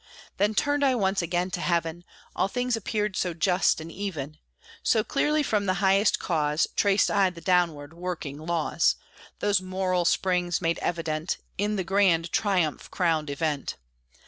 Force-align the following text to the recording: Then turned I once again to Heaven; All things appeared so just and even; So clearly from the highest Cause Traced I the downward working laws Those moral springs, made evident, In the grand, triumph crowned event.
Then 0.37 0.55
turned 0.55 0.83
I 0.83 0.95
once 0.95 1.21
again 1.21 1.51
to 1.51 1.61
Heaven; 1.61 2.03
All 2.35 2.47
things 2.47 2.75
appeared 2.75 3.15
so 3.15 3.35
just 3.35 3.79
and 3.79 3.91
even; 3.91 4.39
So 4.81 5.03
clearly 5.03 5.43
from 5.43 5.67
the 5.67 5.75
highest 5.75 6.17
Cause 6.17 6.65
Traced 6.75 7.11
I 7.11 7.29
the 7.29 7.39
downward 7.39 7.93
working 7.93 8.39
laws 8.39 8.95
Those 9.41 9.61
moral 9.61 10.05
springs, 10.05 10.59
made 10.59 10.79
evident, 10.79 11.37
In 11.59 11.75
the 11.75 11.83
grand, 11.83 12.31
triumph 12.31 12.89
crowned 12.89 13.29
event. 13.29 13.75